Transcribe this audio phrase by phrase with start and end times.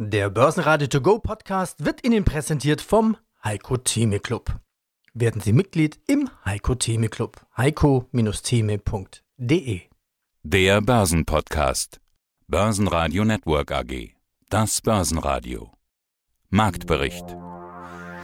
[0.00, 4.60] Der Börsenradio To Go Podcast wird Ihnen präsentiert vom Heiko Theme Club.
[5.12, 7.44] Werden Sie Mitglied im Heiko Theme Club.
[7.56, 9.80] heiko-theme.de
[10.44, 12.00] Der Börsenpodcast.
[12.46, 14.14] Börsenradio Network AG.
[14.48, 15.72] Das Börsenradio.
[16.48, 17.36] Marktbericht.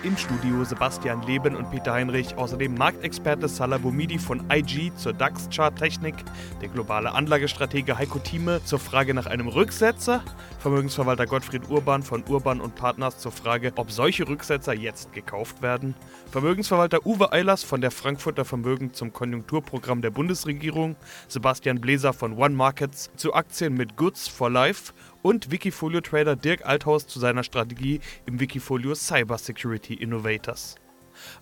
[0.05, 6.17] Im Studio Sebastian Leben und Peter Heinrich, außerdem Marktexperte Salah Boumidi von IG zur DAX-Chart-Technik,
[6.61, 10.23] der globale Anlagestratege Heiko Thieme zur Frage nach einem Rücksetzer,
[10.65, 15.95] Vermögensverwalter Gottfried Urban von Urban und Partners zur Frage, ob solche Rücksetzer jetzt gekauft werden,
[16.31, 20.97] Vermögensverwalter Uwe Eilers von der Frankfurter Vermögen zum Konjunkturprogramm der Bundesregierung,
[21.29, 27.07] Sebastian Bläser von One Markets zu Aktien mit Goods for Life und Wikifolio-Trader Dirk Althaus
[27.07, 30.77] zu seiner Strategie im Wikifolio Cyber Security Innovators.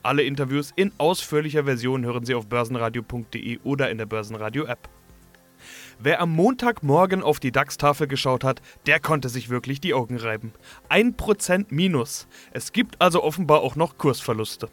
[0.02, 4.88] Alle Interviews in ausführlicher Version hören Sie auf börsenradio.de oder in der Börsenradio-App.
[6.04, 10.52] Wer am Montagmorgen auf die DAX-Tafel geschaut hat, der konnte sich wirklich die Augen reiben.
[10.90, 12.26] 1% Minus.
[12.50, 14.68] Es gibt also offenbar auch noch Kursverluste.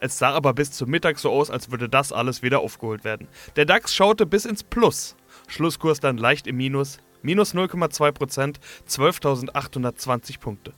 [0.00, 3.28] Es sah aber bis zum Mittag so aus, als würde das alles wieder aufgeholt werden.
[3.54, 5.14] Der DAX schaute bis ins Plus.
[5.46, 8.56] Schlusskurs dann leicht im Minus, minus 0,2%,
[8.88, 10.72] 12.820 Punkte.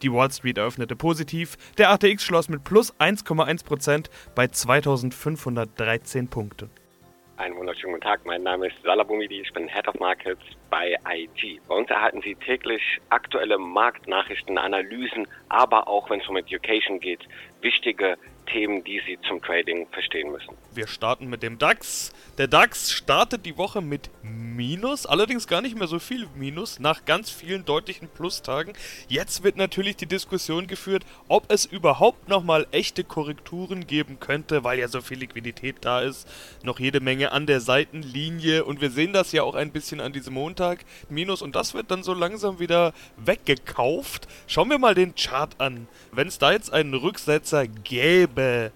[0.00, 6.70] Die Wall Street eröffnete positiv, der ATX schloss mit plus 1,1% bei 2.513 Punkten.
[7.36, 10.40] Einen wunderschönen guten Tag, mein Name ist Salah Boumidi, ich bin Head of Markets
[10.70, 11.60] bei IG.
[11.66, 17.26] Bei uns erhalten Sie täglich aktuelle Marktnachrichten, Analysen, aber auch, wenn es um Education geht,
[17.60, 20.54] wichtige Themen, die Sie zum Trading verstehen müssen.
[20.74, 22.12] Wir starten mit dem DAX.
[22.38, 27.04] Der DAX startet die Woche mit Minus, allerdings gar nicht mehr so viel Minus, nach
[27.04, 28.72] ganz vielen deutlichen Plustagen.
[29.08, 34.78] Jetzt wird natürlich die Diskussion geführt, ob es überhaupt nochmal echte Korrekturen geben könnte, weil
[34.78, 36.28] ja so viel Liquidität da ist.
[36.62, 40.12] Noch jede Menge an der Seitenlinie und wir sehen das ja auch ein bisschen an
[40.12, 40.84] diesem Montag.
[41.08, 44.26] Minus und das wird dann so langsam wieder weggekauft.
[44.46, 45.86] Schauen wir mal den Chart an.
[46.12, 48.70] Wenn es da jetzt einen Rücksetzer gäbe, Bäh.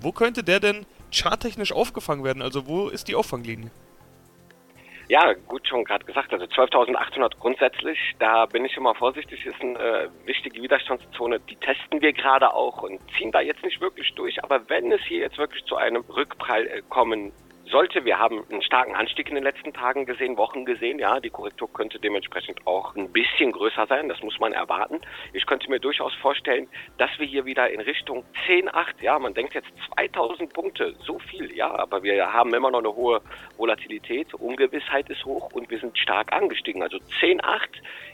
[0.00, 2.42] Wo könnte der denn charttechnisch aufgefangen werden?
[2.42, 3.70] Also wo ist die Auffanglinie?
[5.08, 6.32] Ja, gut schon gerade gesagt.
[6.34, 11.40] Also 12.800 grundsätzlich, da bin ich immer vorsichtig, ist eine äh, wichtige Widerstandszone.
[11.40, 14.44] Die testen wir gerade auch und ziehen da jetzt nicht wirklich durch.
[14.44, 17.32] Aber wenn es hier jetzt wirklich zu einem Rückprall äh, kommen
[17.68, 18.04] sollte.
[18.04, 20.98] Wir haben einen starken Anstieg in den letzten Tagen gesehen, Wochen gesehen.
[20.98, 24.08] Ja, die Korrektur könnte dementsprechend auch ein bisschen größer sein.
[24.08, 25.00] Das muss man erwarten.
[25.32, 26.68] Ich könnte mir durchaus vorstellen,
[26.98, 31.54] dass wir hier wieder in Richtung 10,8, ja, man denkt jetzt 2000 Punkte, so viel,
[31.54, 33.20] ja, aber wir haben immer noch eine hohe
[33.56, 34.34] Volatilität.
[34.34, 36.82] Ungewissheit ist hoch und wir sind stark angestiegen.
[36.82, 37.42] Also 10,8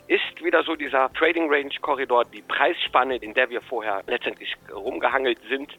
[0.09, 5.39] ist wieder so dieser Trading Range Korridor, die Preisspanne, in der wir vorher letztendlich rumgehangelt
[5.49, 5.71] sind.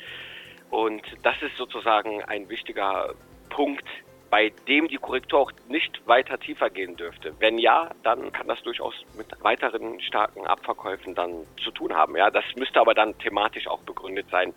[0.72, 3.14] Und das ist sozusagen ein wichtiger
[3.50, 3.86] Punkt,
[4.30, 7.34] bei dem die Korrektur auch nicht weiter tiefer gehen dürfte.
[7.40, 12.16] Wenn ja, dann kann das durchaus mit weiteren starken Abverkäufen dann zu tun haben.
[12.16, 14.54] Ja, das müsste aber dann thematisch auch begründet sein,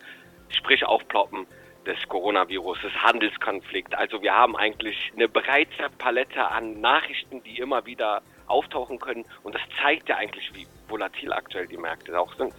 [0.50, 1.46] sprich Aufploppen
[1.86, 3.94] des Coronavirus, des Handelskonflikts.
[3.94, 9.24] Also wir haben eigentlich eine breite Palette an Nachrichten, die immer wieder auftauchen können.
[9.42, 12.52] Und das zeigt ja eigentlich, wie volatil aktuell die Märkte auch sind.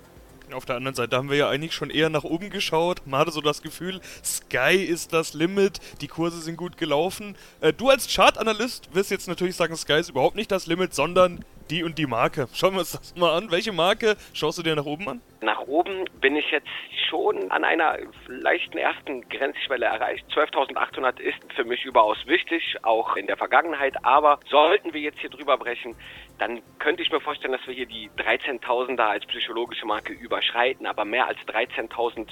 [0.54, 3.02] Auf der anderen Seite haben wir ja eigentlich schon eher nach oben geschaut.
[3.06, 7.36] Man hatte so das Gefühl, Sky ist das Limit, die Kurse sind gut gelaufen.
[7.62, 11.44] Äh, du als Chartanalyst wirst jetzt natürlich sagen, Sky ist überhaupt nicht das Limit, sondern
[11.70, 12.48] die und die Marke.
[12.54, 13.52] Schauen wir uns das mal an.
[13.52, 15.22] Welche Marke schaust du dir nach oben an?
[15.42, 16.68] Nach oben bin ich jetzt
[17.10, 17.98] schon an einer
[18.28, 20.26] leichten ersten Grenzschwelle erreicht.
[20.34, 24.04] 12.800 ist für mich überaus wichtig, auch in der Vergangenheit.
[24.04, 25.96] Aber sollten wir jetzt hier drüber brechen,
[26.38, 30.86] dann könnte ich mir vorstellen, dass wir hier die 13.000er als psychologische Marke überschreiten.
[30.86, 32.28] Aber mehr als 13.000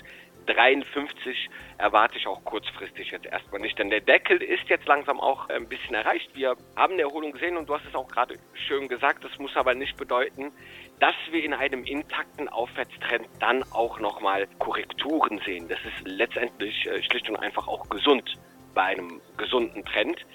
[0.47, 5.49] 53 erwarte ich auch kurzfristig jetzt erstmal nicht, denn der Deckel ist jetzt langsam auch
[5.49, 6.29] ein bisschen erreicht.
[6.33, 9.55] Wir haben eine Erholung gesehen und du hast es auch gerade schön gesagt, das muss
[9.55, 10.51] aber nicht bedeuten,
[10.99, 15.67] dass wir in einem intakten Aufwärtstrend dann auch nochmal Korrekturen sehen.
[15.67, 18.35] Das ist letztendlich äh, schlicht und einfach auch gesund
[18.73, 20.25] bei einem gesunden Trend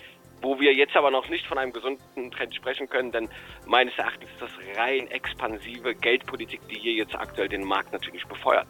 [0.43, 3.29] wo wir jetzt aber noch nicht von einem gesunden Trend sprechen können, denn
[3.67, 8.67] meines Erachtens ist das rein expansive Geldpolitik, die hier jetzt aktuell den Markt natürlich befeuert.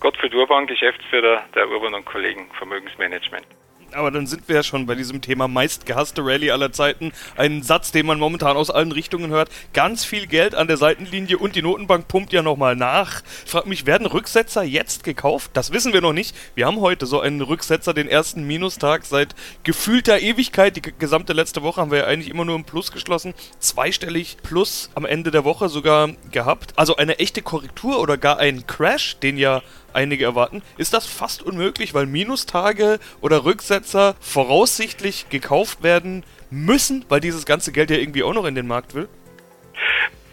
[0.00, 3.46] Gottfried Urban, Geschäftsführer der Urban und Kollegen Vermögensmanagement.
[3.92, 7.12] Aber dann sind wir ja schon bei diesem Thema meist gehasste Rallye aller Zeiten.
[7.36, 9.48] Ein Satz, den man momentan aus allen Richtungen hört.
[9.72, 13.22] Ganz viel Geld an der Seitenlinie und die Notenbank pumpt ja nochmal nach.
[13.46, 15.52] Frag mich, werden Rücksetzer jetzt gekauft?
[15.54, 16.36] Das wissen wir noch nicht.
[16.54, 20.76] Wir haben heute so einen Rücksetzer, den ersten Minustag seit gefühlter Ewigkeit.
[20.76, 23.34] Die gesamte letzte Woche haben wir ja eigentlich immer nur im Plus geschlossen.
[23.60, 26.74] Zweistellig Plus am Ende der Woche sogar gehabt.
[26.76, 29.62] Also eine echte Korrektur oder gar ein Crash, den ja
[29.96, 37.20] einige erwarten, ist das fast unmöglich, weil Minustage oder Rücksetzer voraussichtlich gekauft werden müssen, weil
[37.20, 39.08] dieses ganze Geld ja irgendwie auch noch in den Markt will?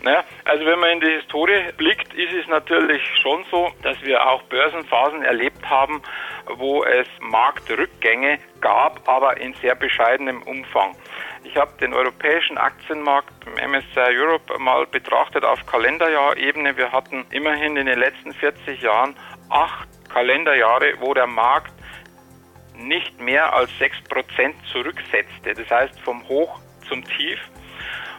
[0.04, 4.28] Naja, also wenn man in die Historie blickt, ist es natürlich schon so, dass wir
[4.28, 6.02] auch Börsenphasen erlebt haben,
[6.58, 10.94] wo es Marktrückgänge gab, aber in sehr bescheidenem Umfang.
[11.46, 16.76] Ich habe den europäischen Aktienmarkt im MSCI Europe mal betrachtet auf Kalenderjahrebene.
[16.76, 19.16] Wir hatten immerhin in den letzten 40 Jahren
[19.54, 21.74] acht Kalenderjahre, wo der Markt
[22.76, 25.54] nicht mehr als 6% zurücksetzte.
[25.54, 27.40] Das heißt vom Hoch zum Tief.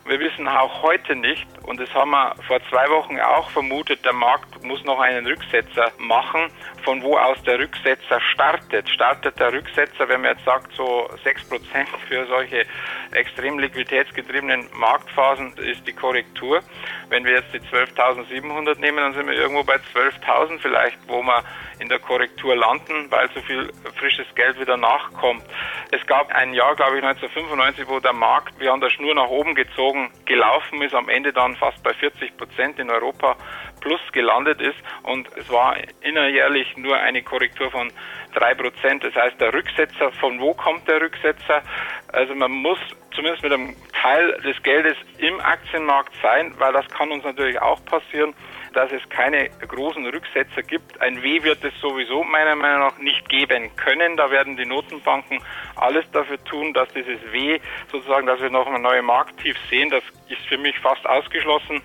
[0.07, 4.13] Wir wissen auch heute nicht, und das haben wir vor zwei Wochen auch vermutet, der
[4.13, 6.51] Markt muss noch einen Rücksetzer machen,
[6.85, 8.89] von wo aus der Rücksetzer startet.
[8.89, 12.67] Startet der Rücksetzer, wenn man jetzt sagt, so 6% für solche
[13.13, 16.61] extrem liquiditätsgetriebenen Marktphasen ist die Korrektur.
[17.09, 21.43] Wenn wir jetzt die 12.700 nehmen, dann sind wir irgendwo bei 12.000 vielleicht, wo wir
[21.79, 25.45] in der Korrektur landen, weil so viel frisches Geld wieder nachkommt.
[25.91, 29.29] Es gab ein Jahr, glaube ich, 1995, wo der Markt wie an der Schnur nach
[29.29, 33.37] oben gezogen gelaufen ist, am Ende dann fast bei 40 Prozent in Europa
[33.85, 37.93] plus gelandet ist und es war innerjährlich nur eine Korrektur von
[38.35, 39.05] drei Prozent.
[39.05, 41.63] Das heißt, der Rücksetzer, von wo kommt der Rücksetzer?
[42.09, 42.79] Also man muss
[43.15, 47.85] zumindest mit einem Teil des Geldes im Aktienmarkt sein, weil das kann uns natürlich auch
[47.85, 48.35] passieren
[48.75, 51.01] dass es keine großen Rücksetzer gibt.
[51.01, 54.17] Ein W wird es sowieso meiner Meinung nach nicht geben können.
[54.17, 55.41] Da werden die Notenbanken
[55.77, 57.61] alles dafür tun, dass dieses W
[57.91, 61.83] sozusagen, dass wir noch ein neues Markttief sehen, das ist für mich fast ausgeschlossen.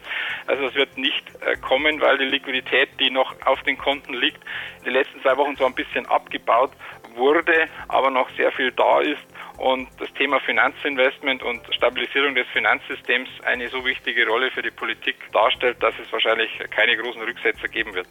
[0.47, 4.41] Also es wird nicht äh, kommen, weil die Liquidität, die noch auf den Konten liegt,
[4.79, 6.71] in den letzten zwei Wochen so ein bisschen abgebaut
[7.15, 9.25] wurde, aber noch sehr viel da ist
[9.57, 15.15] und das Thema Finanzinvestment und Stabilisierung des Finanzsystems eine so wichtige Rolle für die Politik
[15.33, 18.07] darstellt, dass es wahrscheinlich keine großen Rücksetzer geben wird.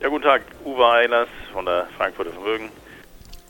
[0.00, 2.70] Ja, guten Tag, Uwe Eilers von der Frankfurter Vermögen.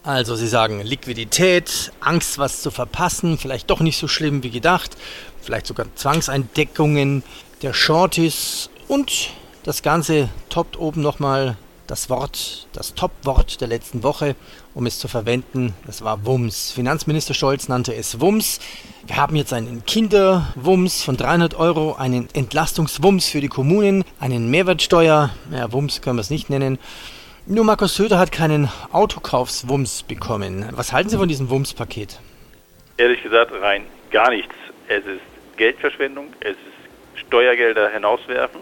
[0.03, 4.97] Also Sie sagen Liquidität, Angst, was zu verpassen, vielleicht doch nicht so schlimm wie gedacht,
[5.43, 7.23] vielleicht sogar Zwangseindeckungen
[7.62, 9.31] der Shorties und
[9.65, 11.56] das Ganze toppt oben nochmal
[11.89, 14.37] das Wort, das Top-Wort der letzten Woche,
[14.75, 16.71] um es zu verwenden, das war Wums.
[16.71, 18.61] Finanzminister Scholz nannte es Wums.
[19.06, 25.31] Wir haben jetzt einen Kinderwums von 300 Euro, einen Entlastungswums für die Kommunen, einen Mehrwertsteuer,
[25.51, 26.79] ja, Wums können wir es nicht nennen.
[27.50, 30.69] Nur Markus Söder hat keinen Autokaufswums bekommen.
[30.73, 32.21] Was halten Sie von diesem Wums-Paket?
[32.99, 34.55] Ehrlich gesagt, rein gar nichts.
[34.87, 35.23] Es ist
[35.56, 38.61] Geldverschwendung, es ist Steuergelder hinauswerfen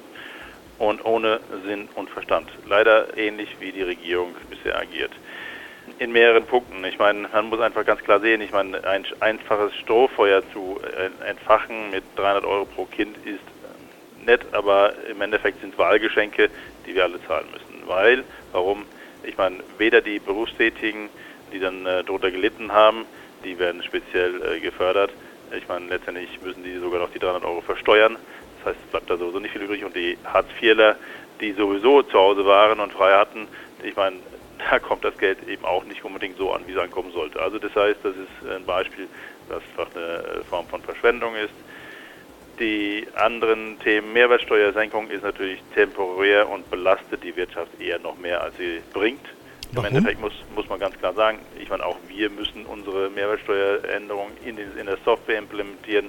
[0.79, 2.49] und ohne Sinn und Verstand.
[2.69, 5.11] Leider ähnlich wie die Regierung bisher agiert.
[5.99, 6.85] In mehreren Punkten.
[6.85, 10.79] Ich meine, man muss einfach ganz klar sehen, ich meine, ein einfaches Strohfeuer zu
[11.27, 16.51] entfachen mit 300 Euro pro Kind ist äh, nett, aber im Endeffekt sind es Wahlgeschenke,
[16.87, 17.76] die wir alle zahlen müssen.
[17.87, 18.85] Weil, warum?
[19.23, 21.09] Ich meine, weder die Berufstätigen,
[21.53, 23.05] die dann äh, darunter gelitten haben,
[23.45, 25.13] die werden speziell äh, gefördert.
[25.57, 28.17] Ich meine, letztendlich müssen die sogar noch die 300 Euro versteuern.
[28.59, 29.85] Das heißt, es bleibt da sowieso nicht viel übrig.
[29.85, 30.97] Und die Hartz-IVler,
[31.41, 33.47] die sowieso zu Hause waren und frei hatten,
[33.83, 34.17] ich meine,
[34.71, 37.41] da kommt das Geld eben auch nicht unbedingt so an, wie es ankommen sollte.
[37.41, 39.07] Also das heißt, das ist ein Beispiel,
[39.49, 41.55] das einfach eine Form von Verschwendung ist.
[42.59, 48.57] Die anderen Themen, Mehrwertsteuersenkung ist natürlich temporär und belastet die Wirtschaft eher noch mehr, als
[48.57, 49.27] sie bringt.
[49.73, 49.85] Warum?
[49.85, 54.31] Im Endeffekt muss, muss man ganz klar sagen, ich meine, auch wir müssen unsere Mehrwertsteueränderung
[54.45, 56.09] in, in der Software implementieren.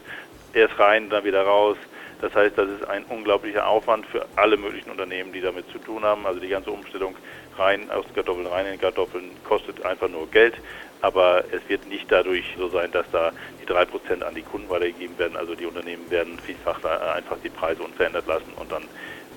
[0.53, 1.75] Erst rein, dann wieder raus.
[2.21, 6.03] Das heißt, das ist ein unglaublicher Aufwand für alle möglichen Unternehmen, die damit zu tun
[6.03, 6.25] haben.
[6.25, 7.15] Also die ganze Umstellung
[7.57, 10.55] rein aus Kartoffeln rein in Kartoffeln kostet einfach nur Geld.
[11.01, 14.69] Aber es wird nicht dadurch so sein, dass da die drei Prozent an die Kunden
[14.69, 15.37] weitergegeben werden.
[15.37, 18.83] Also die Unternehmen werden vielfach einfach die Preise unverändert lassen und dann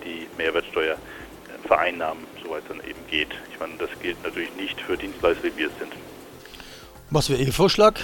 [0.04, 0.96] die Mehrwertsteuer
[1.66, 3.28] vereinnahmen, soweit es dann eben geht.
[3.52, 5.92] Ich meine, das gilt natürlich nicht für Dienstleister, wie wir es sind.
[7.10, 8.00] Was wäre Ihr Vorschlag,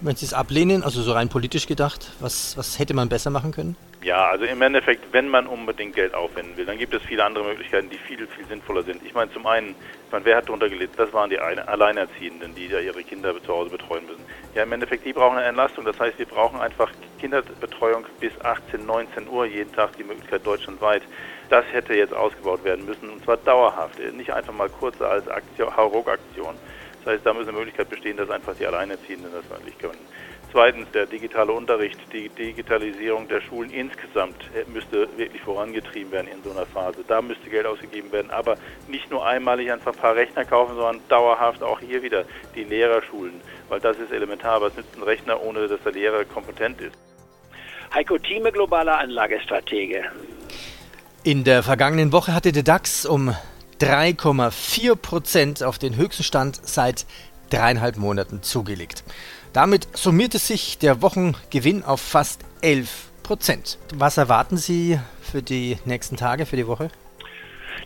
[0.00, 2.12] wenn Sie es ablehnen, also so rein politisch gedacht?
[2.20, 3.76] Was, was hätte man besser machen können?
[4.00, 7.44] Ja, also im Endeffekt, wenn man unbedingt Geld aufwenden will, dann gibt es viele andere
[7.44, 9.02] Möglichkeiten, die viel, viel sinnvoller sind.
[9.04, 10.94] Ich meine, zum einen, ich meine, wer hat darunter gelitten?
[10.96, 14.22] Das waren die Alleinerziehenden, die ja ihre Kinder zu Hause betreuen müssen.
[14.54, 15.84] Ja, im Endeffekt, die brauchen eine Entlastung.
[15.84, 21.02] Das heißt, wir brauchen einfach Kinderbetreuung bis 18, 19 Uhr jeden Tag, die Möglichkeit deutschlandweit.
[21.50, 25.76] Das hätte jetzt ausgebaut werden müssen und zwar dauerhaft, nicht einfach mal kurz als Aktion,
[25.76, 26.54] Hauruck-Aktion.
[27.04, 29.98] Das heißt, da muss eine Möglichkeit bestehen, dass einfach die Alleinerziehenden das wirklich können.
[30.50, 34.36] Zweitens der digitale Unterricht, die Digitalisierung der Schulen insgesamt
[34.72, 37.04] müsste wirklich vorangetrieben werden in so einer Phase.
[37.06, 38.56] Da müsste Geld ausgegeben werden, aber
[38.88, 42.24] nicht nur einmalig einfach ein paar Rechner kaufen, sondern dauerhaft auch hier wieder
[42.54, 44.62] die Lehrerschulen, weil das ist elementar.
[44.62, 46.96] Was nützt ein Rechner, ohne dass der Lehrer kompetent ist?
[47.92, 50.04] Heiko Thieme, globaler Anlagestratege.
[51.24, 53.34] In der vergangenen Woche hatte der DAX um
[53.80, 57.06] 3,4 Prozent auf den höchsten Stand seit
[57.50, 59.04] dreieinhalb Monaten zugelegt.
[59.58, 63.76] Damit summierte sich der Wochengewinn auf fast 11 Prozent.
[63.92, 66.92] Was erwarten Sie für die nächsten Tage, für die Woche?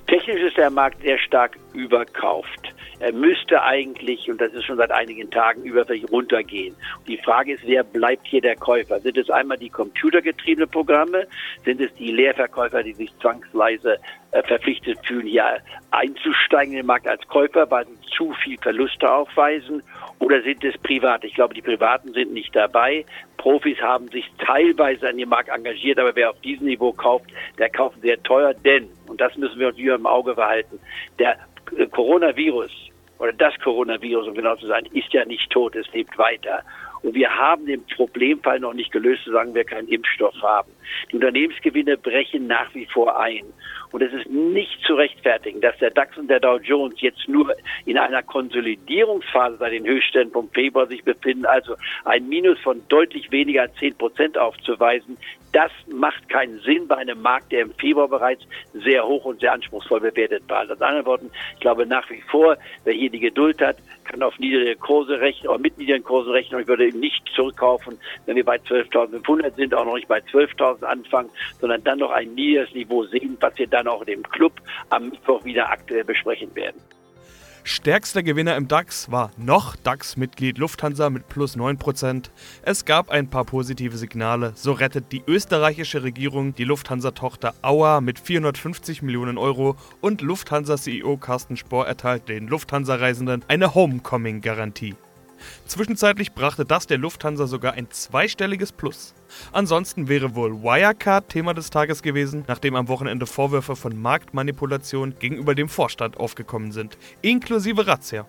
[0.07, 2.75] Technisch ist der Markt sehr stark überkauft.
[3.01, 6.77] Er müsste eigentlich, und das ist schon seit einigen Tagen, überfällig runtergehen.
[7.09, 9.01] Die Frage ist, wer bleibt hier der Käufer?
[9.01, 11.27] Sind es einmal die computergetriebenen Programme?
[11.65, 13.97] Sind es die Leerverkäufer, die sich zwangsweise
[14.33, 15.57] äh, verpflichtet fühlen, hier
[15.91, 19.83] einzusteigen in den Markt als Käufer, weil sie zu viel Verluste aufweisen?
[20.23, 21.27] Oder sind es Private?
[21.27, 23.05] Ich glaube, die Privaten sind nicht dabei.
[23.39, 27.27] Profis haben sich teilweise an dem Markt engagiert, aber wer auf diesem Niveau kauft,
[27.59, 30.79] der kauft sehr teuer, denn, und das müssen wir uns wieder im Auge behalten,
[31.19, 31.39] der
[31.77, 32.71] äh, Coronavirus
[33.19, 36.63] oder das Coronavirus, um genau zu sein, ist ja nicht tot, es lebt weiter.
[37.03, 40.71] Und wir haben den Problemfall noch nicht gelöst, solange wir keinen Impfstoff haben.
[41.11, 43.45] Die Unternehmensgewinne brechen nach wie vor ein.
[43.91, 47.55] Und es ist nicht zu rechtfertigen, dass der DAX und der Dow Jones jetzt nur
[47.85, 53.31] in einer Konsolidierungsphase bei den Höchstständen vom Februar sich befinden, also ein Minus von deutlich
[53.31, 55.19] weniger als 10 Prozent aufzuweisen.
[55.53, 58.43] Das macht keinen Sinn bei einem Markt, der im Februar bereits
[58.73, 60.65] sehr hoch und sehr anspruchsvoll bewertet war.
[60.65, 64.39] In anderen Worten, ich glaube nach wie vor, wer hier die Geduld hat, kann auf
[64.39, 66.57] niedrige Kurse rechnen, oder mit niedrigen Kursen rechnen.
[66.57, 70.21] Und ich würde eben nicht zurückkaufen, wenn wir bei 12.500 sind, auch noch nicht bei
[70.21, 71.31] 12.000 anfangen,
[71.61, 74.55] sondern dann noch ein niedriges Niveau sehen, was wir dann auch in dem Club
[74.89, 76.81] am Mittwoch wieder aktuell besprechen werden.
[77.65, 82.31] Stärkster Gewinner im DAX war noch DAX-Mitglied Lufthansa mit plus 9%.
[82.63, 84.53] Es gab ein paar positive Signale.
[84.57, 91.57] So rettet die österreichische Regierung die Lufthansa-Tochter Auer mit 450 Millionen Euro und Lufthansa-CEO Carsten
[91.57, 94.97] Spohr erteilt den Lufthansa-Reisenden eine Homecoming-Garantie.
[95.67, 99.15] Zwischenzeitlich brachte das der Lufthansa sogar ein zweistelliges Plus.
[99.53, 105.55] Ansonsten wäre wohl Wirecard Thema des Tages gewesen, nachdem am Wochenende Vorwürfe von Marktmanipulation gegenüber
[105.55, 108.27] dem Vorstand aufgekommen sind, inklusive Razzia.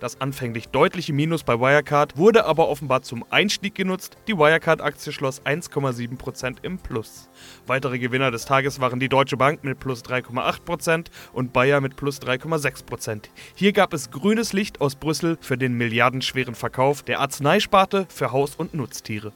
[0.00, 4.16] Das anfänglich deutliche Minus bei Wirecard wurde aber offenbar zum Einstieg genutzt.
[4.26, 7.28] Die Wirecard-Aktie schloss 1,7% im Plus.
[7.66, 12.20] Weitere Gewinner des Tages waren die Deutsche Bank mit plus 3,8% und Bayer mit plus
[12.20, 13.24] 3,6%.
[13.54, 18.56] Hier gab es grünes Licht aus Brüssel für den milliardenschweren Verkauf der Arzneisparte für Haus-
[18.56, 19.32] und Nutztiere.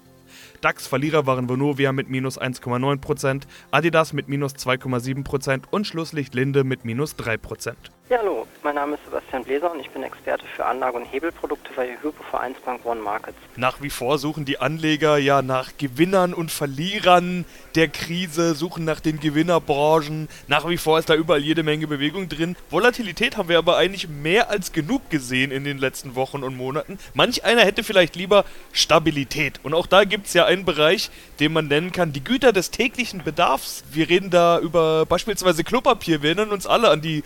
[0.60, 7.14] DAX-Verlierer waren Vonovia mit minus 1,9%, Adidas mit minus 2,7% und Schlusslicht Linde mit minus
[7.16, 7.74] 3%.
[8.08, 11.72] Ja, hallo, mein Name ist Sebastian Bläser und ich bin Experte für Anlage- und Hebelprodukte
[11.74, 13.36] bei Hypo Vereinsbank One Markets.
[13.56, 17.44] Nach wie vor suchen die Anleger ja nach Gewinnern und Verlierern
[17.74, 20.28] der Krise, suchen nach den Gewinnerbranchen.
[20.46, 22.54] Nach wie vor ist da überall jede Menge Bewegung drin.
[22.70, 27.00] Volatilität haben wir aber eigentlich mehr als genug gesehen in den letzten Wochen und Monaten.
[27.12, 29.58] Manch einer hätte vielleicht lieber Stabilität.
[29.64, 31.10] Und auch da gibt es ja einen Bereich,
[31.40, 33.82] den man nennen kann, die Güter des täglichen Bedarfs.
[33.90, 36.22] Wir reden da über beispielsweise Klopapier.
[36.22, 37.24] Wir erinnern uns alle an die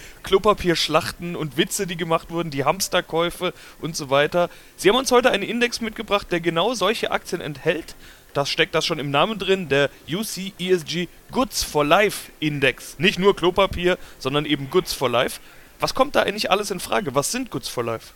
[0.71, 4.49] Klopapierschlachten und Witze, die gemacht wurden, die Hamsterkäufe und so weiter.
[4.77, 7.97] Sie haben uns heute einen Index mitgebracht, der genau solche Aktien enthält.
[8.35, 12.99] Das steckt das schon im Namen drin, der UC ESG Goods for Life Index.
[12.99, 15.41] Nicht nur Klopapier, sondern eben Goods for Life.
[15.81, 17.15] Was kommt da eigentlich alles in Frage?
[17.17, 18.13] Was sind Goods for Life?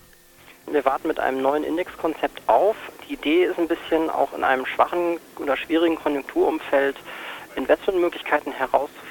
[0.71, 2.77] Wir warten mit einem neuen Indexkonzept auf.
[3.09, 6.97] Die Idee ist ein bisschen auch in einem schwachen oder schwierigen Konjunkturumfeld
[7.57, 8.53] Investmentmöglichkeiten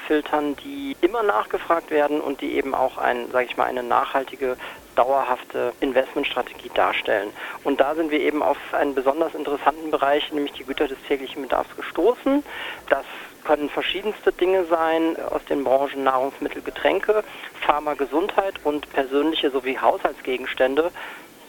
[0.04, 4.56] herauszufiltern, die immer nachgefragt werden und die eben auch ein, sage ich mal, eine nachhaltige
[4.96, 7.30] dauerhafte Investmentstrategie darstellen.
[7.64, 11.42] Und da sind wir eben auf einen besonders interessanten Bereich, nämlich die Güter des täglichen
[11.42, 12.44] Bedarfs gestoßen.
[12.88, 13.04] Das
[13.44, 17.24] können verschiedenste Dinge sein aus den Branchen Nahrungsmittel, Getränke,
[17.60, 20.92] Pharma, Gesundheit und persönliche sowie Haushaltsgegenstände.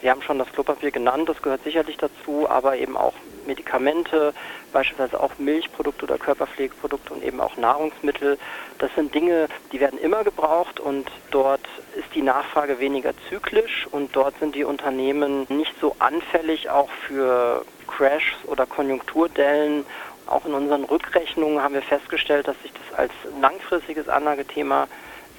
[0.02, 3.14] Sie haben schon das Klopapier genannt, das gehört sicherlich dazu, aber eben auch
[3.46, 4.34] Medikamente,
[4.72, 8.38] beispielsweise auch Milchprodukte oder Körperpflegeprodukte und eben auch Nahrungsmittel.
[8.78, 11.62] Das sind Dinge, die werden immer gebraucht und dort
[11.96, 17.64] ist die Nachfrage weniger zyklisch und dort sind die Unternehmen nicht so anfällig auch für
[17.86, 19.86] Crashs oder Konjunkturdellen.
[20.26, 24.88] Auch in unseren Rückrechnungen haben wir festgestellt, dass sich das als langfristiges Anlagethema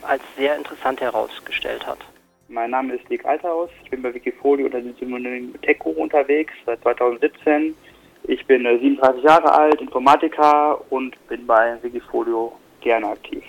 [0.02, 2.00] als sehr interessant herausgestellt hat.
[2.50, 3.70] Mein Name ist Nick Alterhaus.
[3.84, 7.75] Ich bin bei Wikifolio unter dem Synonym Teco unterwegs seit 2017.
[8.24, 13.44] Ich bin 37 äh, Jahre alt, Informatiker und bin bei Wikifolio gerne aktiv.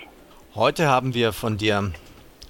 [0.53, 1.91] Heute haben wir von dir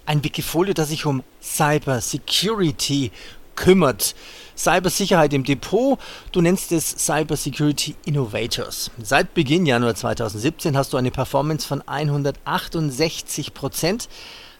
[0.08, 3.12] ein Wikifolio, das sich um Cyber Security
[3.56, 4.16] kümmert.
[4.58, 6.00] Cybersicherheit im Depot,
[6.32, 8.90] du nennst es Cyber Security Innovators.
[8.98, 14.10] Seit Beginn Januar 2017 hast du eine Performance von 168 Prozent.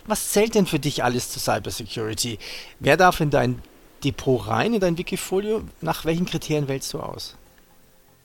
[0.10, 2.40] Was zählt denn für dich alles zu Cybersecurity?
[2.80, 3.62] Wer darf in dein
[4.04, 5.62] Depot rein, in dein Wikifolio?
[5.82, 7.38] Nach welchen Kriterien wählst du aus?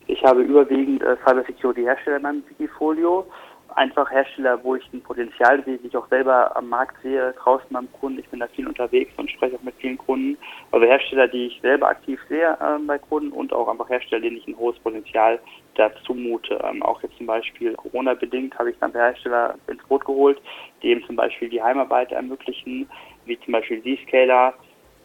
[0.07, 3.27] Ich habe überwiegend äh, Cybersecurity-Hersteller in meinem Wikifolio.
[3.75, 7.67] Einfach Hersteller, wo ich ein Potenzial sehe, die ich auch selber am Markt sehe, draußen
[7.69, 8.19] beim Kunden.
[8.19, 10.37] Ich bin da viel unterwegs und spreche auch mit vielen Kunden.
[10.71, 14.37] Also Hersteller, die ich selber aktiv sehe äh, bei Kunden und auch einfach Hersteller, denen
[14.37, 15.39] ich ein hohes Potenzial
[15.75, 16.59] dazu mute.
[16.63, 20.41] Ähm, auch jetzt zum Beispiel Corona-bedingt habe ich dann Hersteller ins Boot geholt,
[20.81, 22.89] die eben zum Beispiel die Heimarbeit ermöglichen,
[23.25, 24.53] wie zum Beispiel Z-Scaler.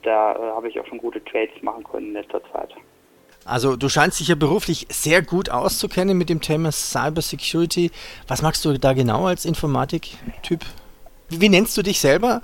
[0.03, 2.73] Da äh, habe ich auch schon gute Trades machen können in letzter Zeit.
[3.44, 7.90] Also du scheinst dich ja beruflich sehr gut auszukennen mit dem Thema Cyber Security.
[8.28, 10.61] Was magst du da genau als Informatik-Typ?
[11.30, 12.42] Wie nennst du dich selber?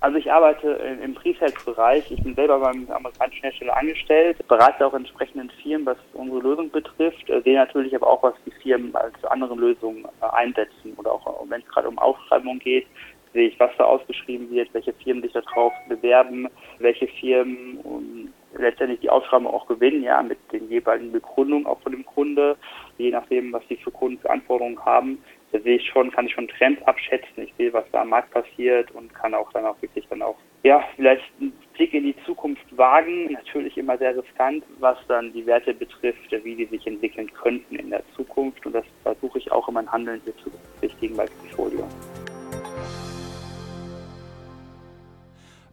[0.00, 0.68] Also ich arbeite
[1.02, 2.12] im Pre-Sales-Bereich.
[2.12, 7.28] Ich bin selber beim amerikanischen Hersteller angestellt, berate auch entsprechenden Firmen, was unsere Lösung betrifft,
[7.28, 11.44] äh, sehe natürlich aber auch, was die Firmen als andere Lösungen äh, einsetzen oder auch
[11.48, 12.86] wenn es gerade um Ausschreibungen geht,
[13.32, 19.10] sehe ich, was da ausgeschrieben wird, welche Firmen sich darauf bewerben, welche Firmen letztendlich die
[19.10, 22.56] Ausschreibung auch gewinnen, ja, mit den jeweiligen Begründungen auch von dem Kunde,
[22.96, 25.22] je nachdem, was die für Kunden für Anforderungen haben.
[25.52, 27.44] Da sehe ich schon, kann ich schon Trends abschätzen.
[27.44, 30.36] Ich sehe, was da am Markt passiert und kann auch dann auch wirklich dann auch,
[30.62, 33.32] ja, vielleicht einen Blick in die Zukunft wagen.
[33.32, 37.90] Natürlich immer sehr riskant, was dann die Werte betrifft, wie die sich entwickeln könnten in
[37.90, 38.64] der Zukunft.
[38.66, 41.86] Und das versuche ich auch in meinem Handeln hier zu berücksichtigen bei Portfolio.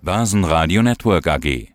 [0.02, 1.75] Börsenradio Network AG